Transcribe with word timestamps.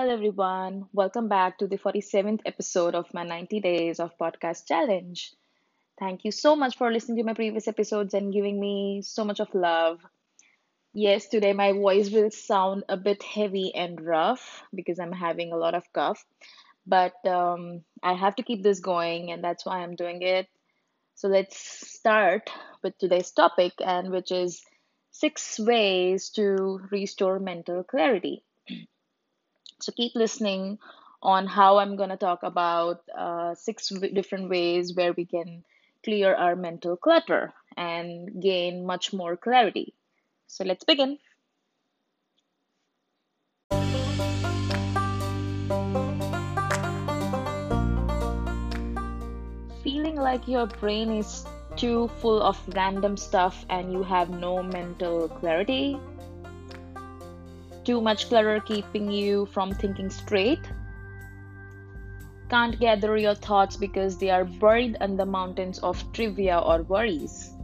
Hello, 0.00 0.14
everyone. 0.14 0.86
Welcome 0.94 1.28
back 1.28 1.58
to 1.58 1.66
the 1.66 1.76
47th 1.76 2.40
episode 2.46 2.94
of 2.94 3.12
my 3.12 3.22
90 3.22 3.60
Days 3.60 4.00
of 4.00 4.16
Podcast 4.16 4.66
Challenge. 4.66 5.30
Thank 5.98 6.24
you 6.24 6.30
so 6.30 6.56
much 6.56 6.78
for 6.78 6.90
listening 6.90 7.18
to 7.18 7.24
my 7.24 7.34
previous 7.34 7.68
episodes 7.68 8.14
and 8.14 8.32
giving 8.32 8.58
me 8.58 9.02
so 9.02 9.26
much 9.26 9.40
of 9.40 9.54
love. 9.54 10.00
Yes, 10.94 11.28
today 11.28 11.52
my 11.52 11.72
voice 11.72 12.10
will 12.10 12.30
sound 12.30 12.84
a 12.88 12.96
bit 12.96 13.22
heavy 13.22 13.74
and 13.74 14.00
rough 14.00 14.62
because 14.74 14.98
I'm 14.98 15.12
having 15.12 15.52
a 15.52 15.58
lot 15.58 15.74
of 15.74 15.92
cough, 15.92 16.24
but 16.86 17.12
um, 17.26 17.84
I 18.02 18.14
have 18.14 18.36
to 18.36 18.42
keep 18.42 18.62
this 18.62 18.80
going, 18.80 19.32
and 19.32 19.44
that's 19.44 19.66
why 19.66 19.80
I'm 19.80 19.96
doing 19.96 20.22
it. 20.22 20.48
So 21.16 21.28
let's 21.28 21.58
start 21.58 22.48
with 22.82 22.96
today's 22.96 23.32
topic, 23.32 23.74
and 23.84 24.10
which 24.10 24.32
is 24.32 24.62
six 25.10 25.60
ways 25.60 26.30
to 26.36 26.80
restore 26.90 27.38
mental 27.38 27.84
clarity. 27.84 28.42
So 29.80 29.92
keep 29.92 30.14
listening 30.14 30.78
on 31.22 31.46
how 31.46 31.78
I'm 31.78 31.96
going 31.96 32.10
to 32.10 32.16
talk 32.16 32.42
about 32.42 33.00
uh, 33.16 33.54
six 33.54 33.88
w- 33.88 34.12
different 34.12 34.48
ways 34.48 34.94
where 34.94 35.12
we 35.12 35.24
can 35.24 35.64
clear 36.04 36.34
our 36.34 36.56
mental 36.56 36.96
clutter 36.96 37.52
and 37.76 38.42
gain 38.42 38.84
much 38.84 39.12
more 39.12 39.36
clarity. 39.36 39.94
So 40.46 40.64
let's 40.64 40.84
begin. 40.84 41.18
Feeling 49.82 50.16
like 50.16 50.46
your 50.46 50.66
brain 50.66 51.10
is 51.10 51.46
too 51.76 52.08
full 52.20 52.42
of 52.42 52.60
random 52.74 53.16
stuff 53.16 53.64
and 53.70 53.92
you 53.92 54.02
have 54.02 54.28
no 54.28 54.62
mental 54.62 55.28
clarity? 55.28 55.98
Too 57.84 58.00
much 58.00 58.28
clutter 58.28 58.60
keeping 58.60 59.10
you 59.10 59.46
from 59.46 59.72
thinking 59.72 60.10
straight? 60.10 60.60
Can't 62.50 62.78
gather 62.78 63.16
your 63.16 63.34
thoughts 63.34 63.76
because 63.76 64.18
they 64.18 64.28
are 64.30 64.44
buried 64.44 64.96
in 65.00 65.16
the 65.16 65.24
mountains 65.24 65.78
of 65.78 66.12
trivia 66.12 66.58
or 66.58 66.82
worries? 66.82 67.54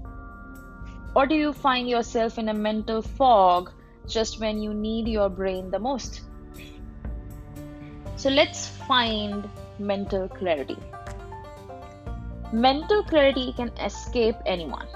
Or 1.15 1.27
do 1.27 1.35
you 1.35 1.53
find 1.53 1.89
yourself 1.89 2.39
in 2.39 2.49
a 2.49 2.55
mental 2.55 3.03
fog 3.03 3.73
just 4.07 4.41
when 4.41 4.63
you 4.63 4.73
need 4.73 5.09
your 5.09 5.29
brain 5.29 5.71
the 5.71 5.79
most? 5.79 6.23
So 8.17 8.31
let's 8.31 8.69
find 8.69 9.49
mental 9.79 10.29
clarity. 10.29 10.79
Mental 12.53 13.03
clarity 13.03 13.53
can 13.53 13.69
escape 13.79 14.37
anyone. 14.47 14.87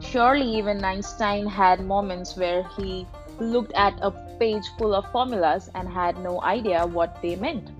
Surely, 0.00 0.56
even 0.56 0.84
Einstein 0.84 1.46
had 1.46 1.84
moments 1.84 2.36
where 2.36 2.64
he 2.76 3.06
looked 3.40 3.72
at 3.74 3.98
a 4.02 4.10
page 4.38 4.64
full 4.78 4.94
of 4.94 5.10
formulas 5.12 5.70
and 5.74 5.88
had 5.88 6.18
no 6.18 6.42
idea 6.42 6.86
what 6.86 7.20
they 7.22 7.36
meant. 7.36 7.70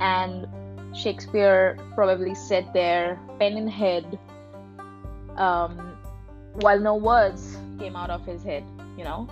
And 0.00 0.46
Shakespeare 0.94 1.78
probably 1.94 2.34
sat 2.34 2.72
there, 2.72 3.18
pen 3.38 3.56
in 3.56 3.68
hand, 3.68 4.18
um, 5.36 5.96
while 6.60 6.78
no 6.78 6.96
words 6.96 7.56
came 7.78 7.96
out 7.96 8.10
of 8.10 8.24
his 8.24 8.42
head, 8.42 8.64
you 8.96 9.04
know? 9.04 9.28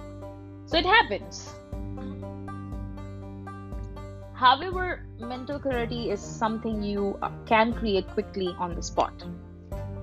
So 0.67 0.79
it 0.79 0.87
happens. 0.87 1.53
However, 4.35 5.05
mental 5.21 5.61
clarity 5.61 6.11
is 6.11 6.21
something 6.21 6.83
you 6.83 7.17
uh, 7.23 7.31
can 7.47 7.73
create 7.73 8.09
quickly 8.09 8.49
on 8.59 8.75
the 8.75 8.83
spot. 8.83 9.15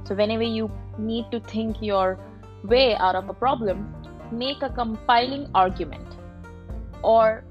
So, 0.05 0.15
whenever 0.15 0.43
you 0.43 0.71
need 0.97 1.29
to 1.31 1.41
think 1.41 1.81
your 1.81 2.17
way 2.63 2.95
out 2.95 3.15
of 3.15 3.27
a 3.27 3.33
problem, 3.33 3.93
make 4.31 4.61
a 4.61 4.69
compiling 4.69 5.49
argument, 5.55 6.07
or 7.01 7.43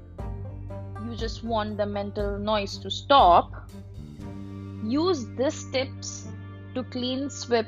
you 1.05 1.15
just 1.15 1.43
want 1.43 1.77
the 1.77 1.85
mental 1.85 2.37
noise 2.37 2.77
to 2.79 2.91
stop, 2.91 3.69
use 4.83 5.25
these 5.37 5.63
tips 5.71 6.27
to 6.75 6.83
clean 6.83 7.29
sweep 7.29 7.67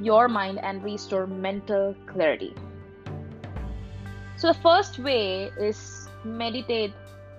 your 0.00 0.28
mind 0.28 0.58
and 0.62 0.82
restore 0.84 1.26
mental 1.26 1.94
clarity. 2.06 2.54
So, 4.36 4.48
the 4.48 4.58
first 4.60 4.98
way 4.98 5.50
is 5.58 6.08
meditate 6.24 6.92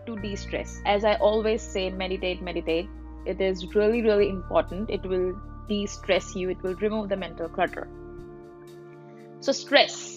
to 0.08 0.16
de 0.16 0.36
stress. 0.36 0.82
As 0.86 1.06
I 1.06 1.16
always 1.16 1.62
say, 1.62 1.90
meditate, 1.90 2.42
meditate. 2.42 2.90
It 3.26 3.42
is 3.42 3.76
really, 3.76 4.02
really 4.02 4.30
important. 4.30 4.90
It 4.90 5.06
will 5.06 5.40
de 5.68 5.86
stress 5.86 6.36
you, 6.36 6.50
it 6.50 6.62
will 6.64 6.76
remove 6.76 7.10
the 7.10 7.18
mental 7.18 7.50
clutter. 7.50 7.88
So, 9.42 9.52
stress 9.52 10.17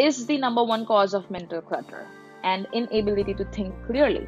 is 0.00 0.26
the 0.26 0.38
number 0.38 0.64
one 0.64 0.86
cause 0.86 1.12
of 1.12 1.30
mental 1.30 1.60
clutter 1.60 2.06
and 2.42 2.66
inability 2.72 3.34
to 3.34 3.44
think 3.56 3.74
clearly. 3.86 4.26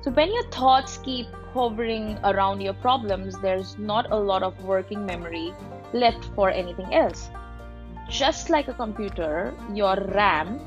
So, 0.00 0.10
when 0.10 0.32
your 0.32 0.44
thoughts 0.44 0.96
keep 0.98 1.26
hovering 1.52 2.18
around 2.24 2.62
your 2.62 2.72
problems, 2.74 3.38
there's 3.40 3.76
not 3.78 4.10
a 4.10 4.16
lot 4.16 4.42
of 4.42 4.64
working 4.64 5.04
memory 5.04 5.52
left 5.92 6.24
for 6.34 6.48
anything 6.50 6.94
else. 6.94 7.28
Just 8.08 8.48
like 8.48 8.68
a 8.68 8.72
computer, 8.72 9.52
your 9.74 9.96
RAM 10.14 10.58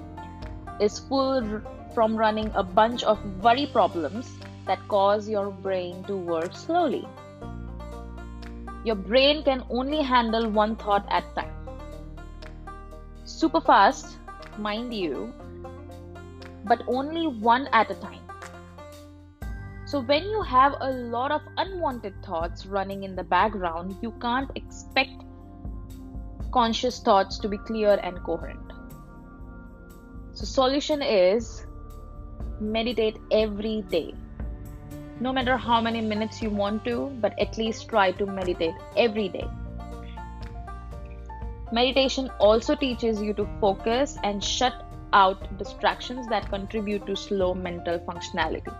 is 0.80 1.00
full 1.00 1.62
from 1.96 2.16
running 2.16 2.52
a 2.54 2.64
bunch 2.64 3.04
of 3.04 3.18
worry 3.44 3.66
problems 3.66 4.38
that 4.68 4.88
cause 4.88 5.28
your 5.28 5.50
brain 5.50 6.04
to 6.04 6.16
work 6.16 6.56
slowly. 6.56 7.08
Your 8.84 8.96
brain 8.96 9.44
can 9.44 9.64
only 9.70 10.04
handle 10.04 10.50
one 10.50 10.76
thought 10.76 11.06
at 11.10 11.24
a 11.32 11.42
time. 11.42 11.61
Super 13.42 13.60
fast, 13.60 14.18
mind 14.60 14.94
you, 14.94 15.34
but 16.64 16.84
only 16.88 17.26
one 17.26 17.68
at 17.74 17.90
a 17.90 17.96
time. 17.96 18.22
So, 19.88 20.02
when 20.02 20.26
you 20.26 20.44
have 20.44 20.76
a 20.80 20.92
lot 20.92 21.32
of 21.32 21.42
unwanted 21.58 22.24
thoughts 22.24 22.68
running 22.68 23.04
in 23.04 23.16
the 23.16 23.24
background, 23.24 23.98
you 24.04 24.12
can't 24.22 24.52
expect 24.54 25.24
conscious 26.52 27.00
thoughts 27.00 27.40
to 27.40 27.50
be 27.50 27.58
clear 27.58 28.00
and 28.04 28.22
coherent. 28.24 28.74
So, 30.34 30.46
solution 30.46 31.02
is 31.02 31.66
meditate 32.60 33.18
every 33.32 33.82
day. 33.90 34.14
No 35.20 35.34
matter 35.34 35.58
how 35.58 35.82
many 35.82 36.02
minutes 36.02 36.44
you 36.44 36.52
want 36.52 36.86
to, 36.86 37.08
but 37.20 37.34
at 37.40 37.58
least 37.58 37.90
try 37.90 38.12
to 38.12 38.28
meditate 38.28 38.76
every 38.96 39.30
day. 39.30 39.50
Meditation 41.72 42.30
also 42.40 42.76
teaches 42.76 43.22
you 43.22 43.34
to 43.34 43.48
focus 43.60 44.18
and 44.24 44.44
shut 44.44 44.74
out 45.14 45.58
distractions 45.58 46.28
that 46.28 46.50
contribute 46.50 47.06
to 47.06 47.16
slow 47.16 47.54
mental 47.54 48.00
functionality. 48.00 48.74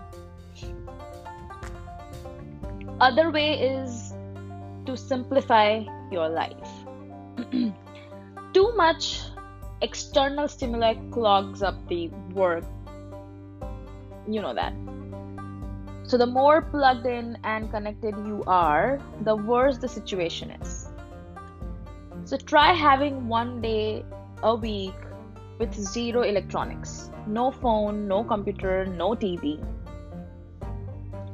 Other 3.00 3.30
way 3.30 3.58
is 3.60 4.14
to 4.86 4.96
simplify 4.96 5.84
your 6.10 6.28
life. 6.28 6.70
Too 8.54 8.72
much 8.76 9.20
external 9.80 10.48
stimuli 10.48 10.94
clogs 11.10 11.62
up 11.62 11.76
the 11.88 12.08
work 12.34 12.64
you 14.28 14.40
know 14.40 14.54
that. 14.54 14.72
So, 16.04 16.18
the 16.18 16.26
more 16.26 16.62
plugged 16.62 17.06
in 17.06 17.38
and 17.44 17.70
connected 17.70 18.14
you 18.26 18.42
are, 18.46 19.00
the 19.22 19.36
worse 19.36 19.78
the 19.78 19.88
situation 19.88 20.50
is. 20.50 20.81
So, 22.32 22.38
try 22.38 22.72
having 22.72 23.28
one 23.28 23.60
day 23.60 24.06
a 24.42 24.54
week 24.54 24.94
with 25.58 25.74
zero 25.74 26.22
electronics 26.22 27.10
no 27.26 27.50
phone, 27.50 28.08
no 28.08 28.24
computer, 28.24 28.86
no 28.86 29.10
TV. 29.10 29.62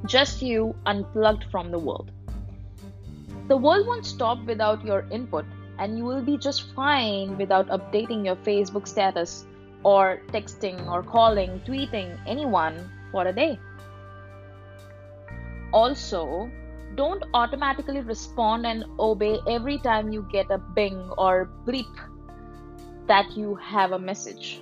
Just 0.07 0.43
you 0.43 0.75
unplugged 0.87 1.45
from 1.53 1.71
the 1.71 1.79
world. 1.79 2.11
The 3.47 3.57
world 3.57 3.87
won't 3.87 4.07
stop 4.07 4.45
without 4.45 4.85
your 4.85 5.07
input, 5.13 5.45
and 5.79 5.97
you 5.97 6.03
will 6.03 6.21
be 6.21 6.37
just 6.37 6.75
fine 6.75 7.39
without 7.39 7.69
updating 7.69 8.25
your 8.25 8.35
Facebook 8.35 8.89
status 8.89 9.47
or 9.85 10.21
texting 10.33 10.85
or 10.91 11.05
calling, 11.05 11.61
tweeting 11.61 12.19
anyone 12.27 12.91
for 13.13 13.25
a 13.25 13.33
day. 13.33 13.57
Also, 15.73 16.51
don't 16.95 17.23
automatically 17.35 18.01
respond 18.01 18.67
and 18.67 18.85
obey 18.99 19.39
every 19.47 19.79
time 19.79 20.13
you 20.13 20.27
get 20.31 20.51
a 20.51 20.59
bing 20.59 21.11
or 21.17 21.51
bleep 21.67 21.95
that 23.07 23.37
you 23.37 23.55
have 23.57 23.93
a 23.93 23.99
message. 23.99 24.61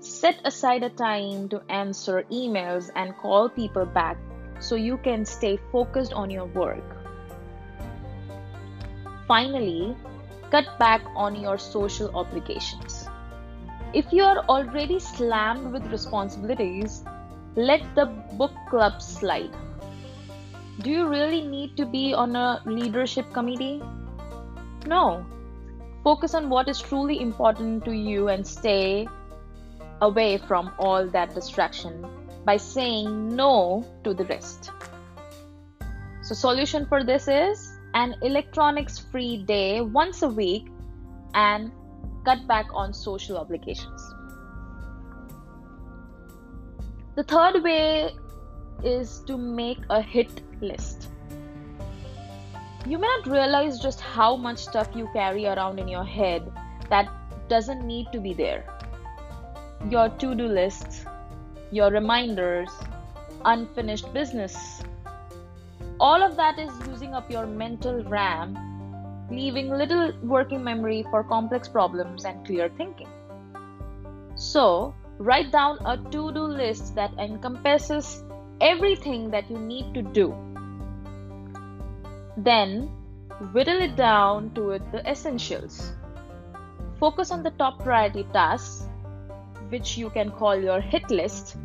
Set 0.00 0.40
aside 0.44 0.82
a 0.82 0.90
time 0.90 1.48
to 1.48 1.62
answer 1.68 2.24
emails 2.30 2.90
and 2.96 3.16
call 3.16 3.48
people 3.48 3.84
back 3.84 4.16
so 4.58 4.74
you 4.74 4.96
can 4.98 5.24
stay 5.24 5.58
focused 5.70 6.12
on 6.12 6.30
your 6.30 6.46
work. 6.46 6.84
Finally, 9.28 9.96
cut 10.50 10.66
back 10.78 11.02
on 11.14 11.36
your 11.36 11.58
social 11.58 12.10
obligations. 12.16 13.08
If 13.92 14.12
you 14.12 14.22
are 14.22 14.38
already 14.48 14.98
slammed 14.98 15.72
with 15.72 15.84
responsibilities, 15.92 17.04
let 17.56 17.82
the 17.94 18.06
book 18.38 18.52
club 18.68 19.02
slide. 19.02 19.54
Do 20.80 20.90
you 20.90 21.08
really 21.08 21.42
need 21.42 21.76
to 21.76 21.84
be 21.84 22.14
on 22.14 22.34
a 22.34 22.62
leadership 22.64 23.30
committee? 23.34 23.82
No. 24.86 25.26
Focus 26.02 26.34
on 26.34 26.48
what 26.48 26.68
is 26.68 26.80
truly 26.80 27.20
important 27.20 27.84
to 27.84 27.92
you 27.92 28.28
and 28.28 28.46
stay 28.46 29.06
away 30.00 30.38
from 30.38 30.72
all 30.78 31.06
that 31.08 31.34
distraction 31.34 32.06
by 32.46 32.56
saying 32.56 33.28
no 33.36 33.84
to 34.04 34.14
the 34.14 34.24
rest. 34.24 34.70
So, 36.22 36.34
solution 36.34 36.86
for 36.86 37.04
this 37.04 37.28
is 37.28 37.76
an 37.92 38.14
electronics 38.22 38.98
free 38.98 39.42
day 39.42 39.82
once 39.82 40.22
a 40.22 40.28
week 40.28 40.68
and 41.34 41.70
cut 42.24 42.46
back 42.46 42.66
on 42.72 42.94
social 42.94 43.36
obligations. 43.36 44.14
The 47.16 47.24
third 47.24 47.62
way 47.62 48.14
is 48.84 49.20
to 49.26 49.36
make 49.36 49.78
a 49.90 50.00
hit 50.00 50.42
list. 50.60 51.08
You 52.86 52.98
may 52.98 53.06
not 53.06 53.26
realize 53.26 53.78
just 53.78 54.00
how 54.00 54.36
much 54.36 54.58
stuff 54.58 54.88
you 54.94 55.08
carry 55.12 55.46
around 55.46 55.78
in 55.78 55.86
your 55.86 56.04
head 56.04 56.50
that 56.88 57.08
doesn't 57.48 57.86
need 57.86 58.06
to 58.12 58.20
be 58.20 58.32
there. 58.32 58.64
Your 59.90 60.08
to 60.08 60.34
do 60.34 60.46
lists, 60.46 61.04
your 61.70 61.90
reminders, 61.90 62.70
unfinished 63.44 64.12
business. 64.12 64.82
All 65.98 66.22
of 66.22 66.36
that 66.36 66.58
is 66.58 66.70
using 66.86 67.14
up 67.14 67.30
your 67.30 67.46
mental 67.46 68.02
RAM, 68.04 68.56
leaving 69.30 69.68
little 69.68 70.12
working 70.22 70.64
memory 70.64 71.04
for 71.10 71.22
complex 71.22 71.68
problems 71.68 72.24
and 72.24 72.44
clear 72.46 72.70
thinking. 72.76 73.08
So, 74.36 74.94
write 75.18 75.52
down 75.52 75.78
a 75.84 75.98
to 75.98 76.32
do 76.32 76.42
list 76.42 76.94
that 76.94 77.12
encompasses 77.18 78.24
everything 78.60 79.30
that 79.30 79.50
you 79.50 79.58
need 79.58 79.94
to 79.94 80.02
do. 80.02 80.34
Then, 82.36 82.90
whittle 83.52 83.80
it 83.80 83.96
down 83.96 84.54
to 84.54 84.78
the 84.92 85.08
essentials. 85.10 85.92
Focus 86.98 87.30
on 87.30 87.42
the 87.42 87.50
top 87.52 87.82
priority 87.82 88.24
tasks, 88.32 88.86
which 89.70 89.96
you 89.96 90.10
can 90.10 90.30
call 90.30 90.56
your 90.56 90.80
hit 90.80 91.10
list. 91.10 91.56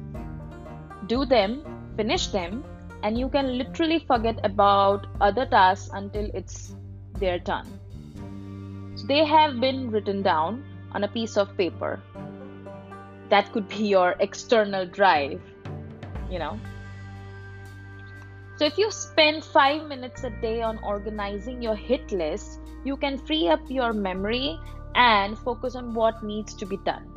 Do 1.08 1.26
them, 1.26 1.64
finish 1.98 2.28
them, 2.28 2.64
and 3.04 3.20
you 3.20 3.30
can 3.30 3.58
literally 3.58 4.00
forget 4.00 4.40
about 4.44 5.08
other 5.22 5.46
tasks 5.46 5.90
until 5.94 6.30
it's 6.34 6.76
their 7.20 7.40
turn. 7.40 7.66
So 8.96 9.06
they 9.08 9.26
have 9.26 9.60
been 9.60 9.92
written 9.92 10.22
down 10.22 10.64
on 10.94 11.04
a 11.04 11.08
piece 11.08 11.36
of 11.36 11.56
paper. 11.58 12.02
That 13.30 13.52
could 13.52 13.68
be 13.68 13.88
your 13.88 14.16
external 14.20 14.86
drive, 14.86 15.42
you 16.32 16.40
know. 16.40 16.58
So, 18.58 18.64
if 18.64 18.78
you 18.78 18.90
spend 18.90 19.44
five 19.44 19.86
minutes 19.88 20.24
a 20.24 20.30
day 20.30 20.62
on 20.62 20.78
organizing 20.80 21.62
your 21.62 21.76
hit 21.76 22.12
list, 22.14 22.62
you 22.86 22.96
can 22.96 23.18
free 23.18 23.50
up 23.50 23.60
your 23.70 23.92
memory 23.92 24.58
and 24.96 25.38
focus 25.38 25.76
on 25.76 25.94
what 25.94 26.24
needs 26.24 26.54
to 26.54 26.66
be 26.66 26.78
done. 26.86 27.12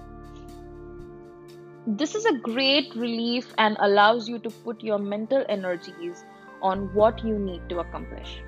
This 1.87 2.17
is 2.17 2.27
a 2.27 2.33
great 2.39 2.93
relief 2.97 3.55
and 3.57 3.77
allows 3.79 4.29
you 4.29 4.41
to 4.41 4.51
put 4.51 4.83
your 4.83 4.99
mental 4.99 5.45
energies 5.49 6.25
on 6.61 6.93
what 6.93 7.25
you 7.25 7.39
need 7.39 7.69
to 7.69 7.79
accomplish. 7.79 8.43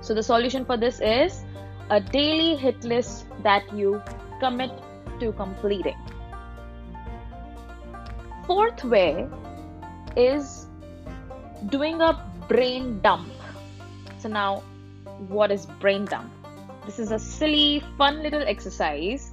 So, 0.00 0.14
the 0.14 0.24
solution 0.24 0.64
for 0.64 0.76
this 0.76 1.00
is 1.00 1.44
a 1.90 2.00
daily 2.00 2.56
hit 2.56 2.82
list 2.82 3.26
that 3.44 3.72
you 3.72 4.02
commit 4.40 4.72
to 5.20 5.32
completing. 5.32 5.96
Fourth 8.48 8.82
way 8.82 9.28
is 10.16 10.65
doing 11.68 12.00
a 12.00 12.12
brain 12.48 13.00
dump. 13.00 13.28
So, 14.18 14.28
now 14.28 14.62
what 15.28 15.50
is 15.50 15.66
brain 15.80 16.04
dump? 16.04 16.32
This 16.84 16.98
is 16.98 17.10
a 17.10 17.18
silly, 17.18 17.82
fun 17.98 18.22
little 18.22 18.42
exercise 18.42 19.32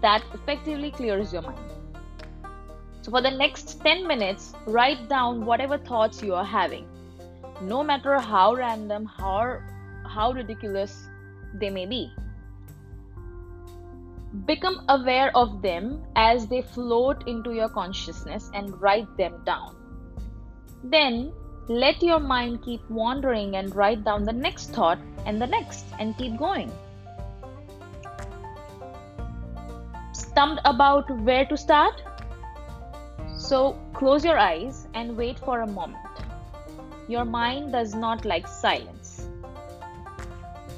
that 0.00 0.22
effectively 0.34 0.90
clears 0.90 1.32
your 1.32 1.42
mind. 1.42 1.58
So, 3.02 3.10
for 3.10 3.22
the 3.22 3.30
next 3.30 3.80
10 3.82 4.06
minutes, 4.06 4.52
write 4.66 5.08
down 5.08 5.44
whatever 5.44 5.78
thoughts 5.78 6.22
you 6.22 6.34
are 6.34 6.44
having, 6.44 6.86
no 7.62 7.82
matter 7.82 8.18
how 8.18 8.54
random, 8.54 9.06
how, 9.06 9.60
how 10.06 10.32
ridiculous 10.32 11.08
they 11.54 11.70
may 11.70 11.86
be. 11.86 12.12
Become 14.44 14.84
aware 14.88 15.34
of 15.36 15.62
them 15.62 16.04
as 16.16 16.46
they 16.48 16.62
float 16.62 17.26
into 17.26 17.52
your 17.52 17.68
consciousness 17.68 18.50
and 18.52 18.78
write 18.80 19.16
them 19.16 19.42
down. 19.44 19.74
Then 20.84 21.32
let 21.68 22.02
your 22.02 22.18
mind 22.18 22.62
keep 22.62 22.80
wandering 22.88 23.56
and 23.56 23.74
write 23.76 24.02
down 24.02 24.24
the 24.24 24.32
next 24.32 24.70
thought 24.70 24.98
and 25.26 25.40
the 25.40 25.46
next 25.46 25.84
and 25.98 26.16
keep 26.16 26.38
going. 26.38 26.72
Stumped 30.12 30.62
about 30.64 31.10
where 31.20 31.44
to 31.44 31.56
start? 31.56 32.02
So 33.36 33.78
close 33.92 34.24
your 34.24 34.38
eyes 34.38 34.86
and 34.94 35.14
wait 35.14 35.38
for 35.38 35.60
a 35.60 35.66
moment. 35.66 35.98
Your 37.06 37.26
mind 37.26 37.72
does 37.72 37.94
not 37.94 38.24
like 38.24 38.48
silence. 38.48 39.28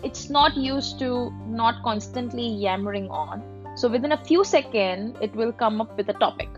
It's 0.03 0.29
not 0.29 0.57
used 0.57 0.99
to 0.99 1.33
not 1.47 1.83
constantly 1.85 2.49
yammering 2.49 3.09
on. 3.11 3.43
So 3.77 3.89
within 3.89 4.13
a 4.13 4.25
few 4.25 4.43
seconds, 4.43 5.17
it 5.21 5.35
will 5.37 5.53
come 5.53 5.81
up 5.81 5.97
with 5.97 6.09
a 6.09 6.15
topic. 6.15 6.49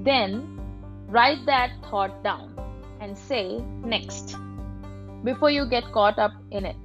Then 0.00 0.57
Write 1.08 1.46
that 1.46 1.70
thought 1.90 2.22
down 2.22 2.54
and 3.00 3.16
say 3.16 3.60
next 3.82 4.36
before 5.24 5.50
you 5.50 5.64
get 5.64 5.90
caught 5.92 6.18
up 6.18 6.32
in 6.50 6.66
it. 6.66 6.76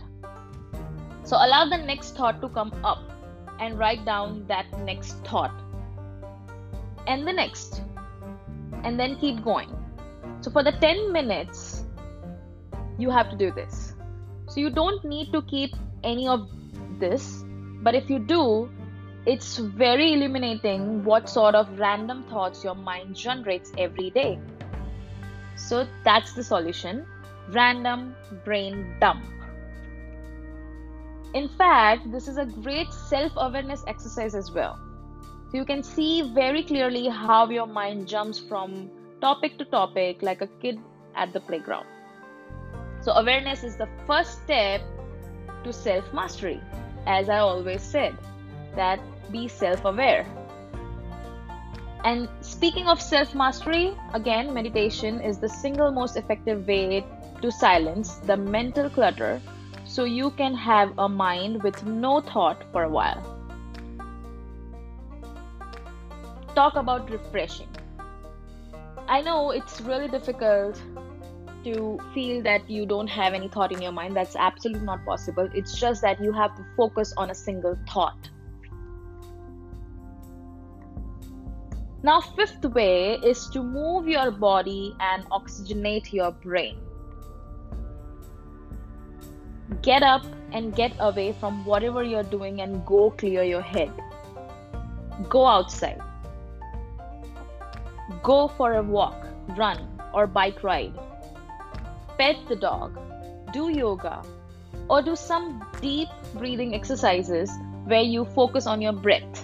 So 1.23 1.35
allow 1.35 1.65
the 1.69 1.77
next 1.77 2.15
thought 2.15 2.41
to 2.41 2.47
come 2.49 2.73
up 2.85 3.11
and 3.59 3.77
write 3.77 4.05
down 4.05 4.45
that 4.47 4.65
next 4.79 5.17
thought 5.25 5.53
and 7.05 7.27
the 7.27 7.33
next 7.33 7.81
and 8.83 8.99
then 8.99 9.17
keep 9.17 9.43
going. 9.43 9.69
So 10.41 10.51
for 10.51 10.63
the 10.63 10.71
10 10.71 11.11
minutes, 11.11 11.83
you 12.97 13.09
have 13.09 13.29
to 13.29 13.35
do 13.35 13.51
this. 13.51 13.93
So 14.47 14.59
you 14.59 14.69
don't 14.69 15.03
need 15.03 15.31
to 15.33 15.41
keep 15.43 15.71
any 16.03 16.27
of 16.27 16.47
this, 16.99 17.43
but 17.81 17.95
if 17.95 18.09
you 18.09 18.19
do, 18.19 18.69
it's 19.25 19.57
very 19.57 20.13
illuminating 20.13 21.03
what 21.03 21.29
sort 21.29 21.55
of 21.55 21.79
random 21.79 22.23
thoughts 22.23 22.63
your 22.63 22.75
mind 22.75 23.15
generates 23.15 23.71
every 23.77 24.09
day. 24.09 24.39
So 25.55 25.87
that's 26.03 26.33
the 26.33 26.43
solution 26.43 27.05
random 27.49 28.15
brain 28.45 28.95
dump. 28.99 29.23
In 31.33 31.49
fact, 31.49 32.11
this 32.11 32.27
is 32.27 32.37
a 32.37 32.45
great 32.45 32.91
self 32.91 33.31
awareness 33.37 33.83
exercise 33.87 34.35
as 34.35 34.51
well. 34.51 34.79
So 35.51 35.57
you 35.57 35.65
can 35.65 35.83
see 35.83 36.33
very 36.33 36.63
clearly 36.63 37.07
how 37.07 37.49
your 37.49 37.67
mind 37.67 38.07
jumps 38.07 38.39
from 38.39 38.89
topic 39.21 39.57
to 39.57 39.65
topic 39.65 40.21
like 40.21 40.41
a 40.41 40.47
kid 40.61 40.79
at 41.15 41.33
the 41.33 41.39
playground. 41.39 41.87
So, 43.01 43.11
awareness 43.11 43.63
is 43.63 43.75
the 43.75 43.87
first 44.07 44.43
step 44.43 44.81
to 45.63 45.73
self 45.73 46.13
mastery, 46.13 46.61
as 47.05 47.29
I 47.29 47.39
always 47.39 47.81
said 47.81 48.17
that 48.75 48.99
be 49.31 49.47
self 49.47 49.85
aware. 49.85 50.25
And 52.03 52.27
speaking 52.41 52.87
of 52.87 53.01
self 53.01 53.33
mastery, 53.33 53.95
again, 54.13 54.53
meditation 54.53 55.21
is 55.21 55.39
the 55.39 55.49
single 55.49 55.91
most 55.91 56.17
effective 56.17 56.67
way 56.67 57.05
to 57.41 57.51
silence 57.51 58.15
the 58.15 58.35
mental 58.37 58.89
clutter 58.89 59.41
so 59.85 60.03
you 60.03 60.31
can 60.31 60.53
have 60.53 60.93
a 60.97 61.07
mind 61.07 61.61
with 61.63 61.85
no 61.85 62.19
thought 62.19 62.63
for 62.71 62.83
a 62.83 62.89
while. 62.89 63.21
Talk 66.55 66.75
about 66.75 67.09
refreshing. 67.09 67.69
I 69.07 69.21
know 69.21 69.51
it's 69.51 69.81
really 69.81 70.07
difficult 70.07 70.81
to 71.63 71.99
feel 72.13 72.41
that 72.43 72.69
you 72.69 72.85
don't 72.85 73.07
have 73.07 73.33
any 73.33 73.47
thought 73.47 73.71
in 73.71 73.81
your 73.81 73.91
mind. 73.91 74.15
That's 74.15 74.35
absolutely 74.35 74.85
not 74.85 75.05
possible. 75.05 75.49
It's 75.53 75.79
just 75.79 76.01
that 76.01 76.21
you 76.21 76.31
have 76.33 76.55
to 76.55 76.65
focus 76.77 77.13
on 77.17 77.29
a 77.29 77.35
single 77.35 77.77
thought. 77.89 78.29
Now, 82.05 82.19
fifth 82.19 82.65
way 82.65 83.13
is 83.23 83.47
to 83.51 83.63
move 83.63 84.09
your 84.09 84.29
body 84.29 84.93
and 84.99 85.23
oxygenate 85.29 86.11
your 86.11 86.31
brain. 86.31 86.77
Get 89.81 90.03
up 90.03 90.25
and 90.51 90.75
get 90.75 90.91
away 90.99 91.31
from 91.31 91.63
whatever 91.63 92.03
you're 92.03 92.29
doing 92.35 92.59
and 92.59 92.85
go 92.85 93.11
clear 93.11 93.43
your 93.43 93.61
head. 93.61 93.89
Go 95.29 95.45
outside. 95.45 96.01
Go 98.21 98.49
for 98.49 98.73
a 98.73 98.83
walk, 98.83 99.25
run, 99.57 99.87
or 100.13 100.27
bike 100.27 100.61
ride. 100.61 100.93
Pet 102.17 102.35
the 102.49 102.57
dog. 102.57 102.99
Do 103.53 103.69
yoga. 103.69 104.23
Or 104.89 105.01
do 105.01 105.15
some 105.15 105.65
deep 105.79 106.09
breathing 106.33 106.75
exercises 106.75 107.49
where 107.85 108.01
you 108.01 108.25
focus 108.25 108.67
on 108.67 108.81
your 108.81 108.91
breath 108.91 109.42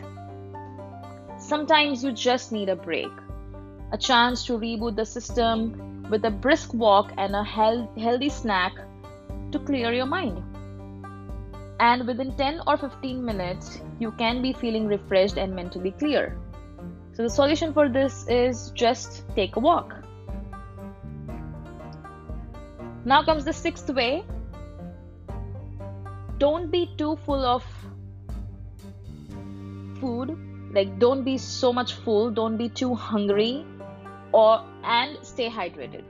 Sometimes 1.49 2.03
you 2.03 2.11
just 2.11 2.51
need 2.51 2.69
a 2.69 2.75
break, 2.75 3.11
a 3.91 3.97
chance 3.97 4.45
to 4.45 4.53
reboot 4.53 4.95
the 4.95 5.03
system 5.03 6.03
with 6.11 6.23
a 6.25 6.29
brisk 6.29 6.75
walk 6.75 7.11
and 7.17 7.35
a 7.35 7.43
healthy 7.43 8.29
snack 8.29 8.73
to 9.51 9.57
clear 9.57 9.91
your 9.91 10.05
mind. 10.05 10.43
and 11.79 12.05
within 12.05 12.31
10 12.39 12.61
or 12.67 12.75
15 12.77 13.23
minutes, 13.25 13.81
you 13.99 14.11
can 14.21 14.41
be 14.43 14.51
feeling 14.53 14.85
refreshed 14.85 15.37
and 15.43 15.55
mentally 15.55 15.91
clear. 16.01 16.37
So, 17.13 17.23
the 17.23 17.29
solution 17.29 17.73
for 17.73 17.87
this 17.87 18.27
is 18.27 18.69
just 18.81 19.23
take 19.35 19.55
a 19.55 19.61
walk. 19.67 19.95
Now 23.05 23.23
comes 23.23 23.45
the 23.45 23.53
sixth 23.61 23.89
way 24.01 24.23
don't 26.37 26.69
be 26.69 26.83
too 26.97 27.15
full 27.25 27.49
of 27.53 27.65
food 29.99 30.37
like 30.71 30.99
don't 30.99 31.23
be 31.23 31.37
so 31.37 31.73
much 31.73 31.93
full 31.93 32.29
don't 32.29 32.57
be 32.57 32.69
too 32.69 32.93
hungry 32.93 33.65
or 34.31 34.63
and 34.83 35.17
stay 35.23 35.49
hydrated. 35.49 36.03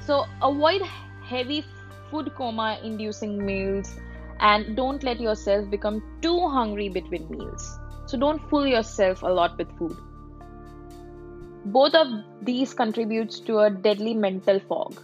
So 0.00 0.24
avoid 0.42 0.82
heavy 1.22 1.64
food 2.10 2.32
coma 2.36 2.78
inducing 2.82 3.44
meals 3.44 3.94
and 4.40 4.74
don't 4.76 5.02
let 5.02 5.20
yourself 5.20 5.70
become 5.70 6.02
too 6.22 6.48
hungry 6.48 6.88
between 6.88 7.30
meals. 7.30 7.78
So 8.06 8.18
don't 8.18 8.40
fool 8.48 8.66
yourself 8.66 9.22
a 9.22 9.28
lot 9.28 9.56
with 9.58 9.70
food. 9.78 9.96
Both 11.66 11.94
of 11.94 12.08
these 12.42 12.72
contributes 12.72 13.38
to 13.40 13.58
a 13.60 13.70
deadly 13.70 14.14
mental 14.14 14.58
fog. 14.60 15.00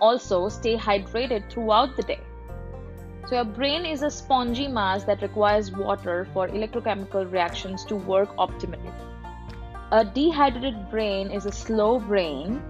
Also 0.00 0.48
stay 0.48 0.76
hydrated 0.76 1.50
throughout 1.50 1.96
the 1.96 2.02
day 2.02 2.20
so, 3.28 3.34
your 3.34 3.44
brain 3.44 3.84
is 3.84 4.02
a 4.02 4.10
spongy 4.10 4.68
mass 4.68 5.04
that 5.04 5.20
requires 5.20 5.70
water 5.70 6.26
for 6.32 6.48
electrochemical 6.48 7.30
reactions 7.30 7.84
to 7.84 7.96
work 7.96 8.34
optimally. 8.36 8.90
A 9.92 10.02
dehydrated 10.02 10.90
brain 10.90 11.30
is 11.30 11.44
a 11.44 11.52
slow 11.52 11.98
brain, 11.98 12.62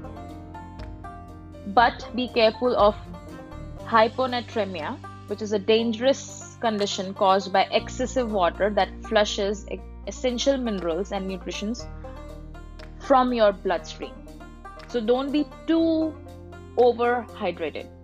but 1.69 2.09
be 2.17 2.27
careful 2.27 2.77
of 2.77 2.97
hyponatremia, 3.85 4.99
which 5.29 5.43
is 5.43 5.53
a 5.53 5.61
dangerous 5.61 6.57
condition 6.61 7.15
caused 7.15 7.53
by 7.53 7.63
excessive 7.71 8.33
water 8.33 8.69
that 8.69 8.89
flushes 9.05 9.65
essential 10.09 10.57
minerals 10.57 11.13
and 11.13 11.29
nutrients 11.29 11.87
from 12.99 13.33
your 13.33 13.53
bloodstream. 13.53 14.15
So, 14.89 15.01
don't 15.01 15.31
be 15.31 15.47
too 15.69 16.13
overhydrated. 16.77 17.98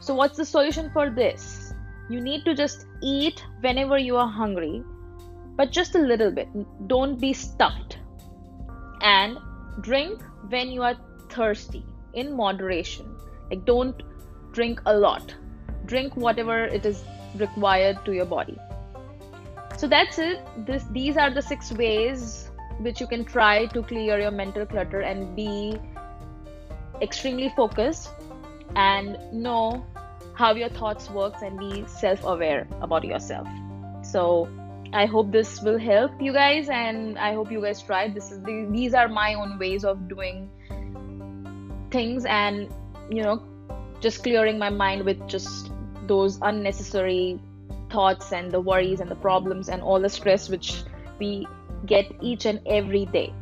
So, 0.00 0.14
what's 0.14 0.36
the 0.36 0.44
solution 0.44 0.90
for 0.92 1.10
this? 1.10 1.74
You 2.08 2.20
need 2.20 2.44
to 2.46 2.54
just 2.54 2.86
eat 3.02 3.44
whenever 3.60 3.98
you 3.98 4.16
are 4.16 4.26
hungry, 4.26 4.82
but 5.56 5.70
just 5.70 5.94
a 5.94 5.98
little 5.98 6.30
bit. 6.30 6.48
Don't 6.88 7.20
be 7.20 7.32
stuffed. 7.34 7.98
And 9.02 9.38
drink 9.82 10.22
when 10.48 10.70
you 10.70 10.82
are 10.82 10.96
thirsty 11.28 11.84
in 12.14 12.34
moderation. 12.34 13.14
Like, 13.50 13.64
don't 13.66 14.02
drink 14.52 14.80
a 14.86 14.96
lot. 14.96 15.34
Drink 15.84 16.16
whatever 16.16 16.64
it 16.64 16.86
is 16.86 17.04
required 17.36 18.04
to 18.06 18.12
your 18.12 18.26
body. 18.26 18.58
So 19.76 19.86
that's 19.86 20.18
it. 20.18 20.40
This 20.66 20.84
these 20.92 21.16
are 21.16 21.30
the 21.30 21.42
six 21.42 21.72
ways 21.72 22.50
which 22.80 23.00
you 23.00 23.06
can 23.06 23.24
try 23.24 23.66
to 23.66 23.82
clear 23.82 24.18
your 24.18 24.30
mental 24.30 24.66
clutter 24.66 25.00
and 25.00 25.36
be 25.36 25.78
extremely 27.02 27.50
focused 27.56 28.10
and 28.76 29.18
know 29.32 29.84
how 30.34 30.54
your 30.54 30.68
thoughts 30.70 31.10
works 31.10 31.42
and 31.42 31.58
be 31.58 31.84
self-aware 31.86 32.66
about 32.80 33.04
yourself. 33.04 33.46
So 34.02 34.48
i 34.92 35.06
hope 35.06 35.30
this 35.30 35.62
will 35.62 35.78
help 35.78 36.20
you 36.20 36.32
guys 36.32 36.68
and 36.68 37.16
i 37.16 37.32
hope 37.32 37.52
you 37.52 37.60
guys 37.62 37.80
try. 37.80 38.08
This 38.08 38.32
is 38.32 38.40
the, 38.42 38.66
these 38.70 38.94
are 38.94 39.08
my 39.08 39.34
own 39.34 39.58
ways 39.58 39.84
of 39.84 40.08
doing 40.08 40.50
things 41.90 42.24
and 42.24 42.68
you 43.10 43.22
know 43.22 43.42
just 44.00 44.22
clearing 44.22 44.58
my 44.58 44.70
mind 44.70 45.04
with 45.04 45.28
just 45.28 45.70
those 46.06 46.38
unnecessary 46.42 47.38
thoughts 47.90 48.32
and 48.32 48.50
the 48.50 48.60
worries 48.60 49.00
and 49.00 49.10
the 49.10 49.16
problems 49.16 49.68
and 49.68 49.82
all 49.82 50.00
the 50.00 50.08
stress 50.08 50.48
which 50.48 50.82
we 51.18 51.46
get 51.86 52.10
each 52.20 52.46
and 52.46 52.60
every 52.66 53.06
day 53.06 53.32